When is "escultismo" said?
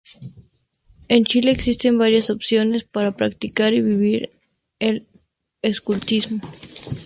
5.61-6.41